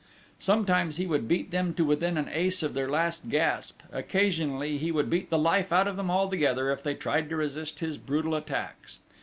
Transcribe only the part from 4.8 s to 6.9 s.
would beat the life out of them altogether if